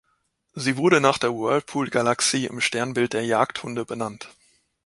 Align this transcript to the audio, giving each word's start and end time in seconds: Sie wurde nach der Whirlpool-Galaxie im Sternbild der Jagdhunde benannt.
Sie 0.55 0.77
wurde 0.77 0.99
nach 0.99 1.19
der 1.19 1.29
Whirlpool-Galaxie 1.35 2.47
im 2.47 2.59
Sternbild 2.59 3.13
der 3.13 3.23
Jagdhunde 3.23 3.85
benannt. 3.85 4.31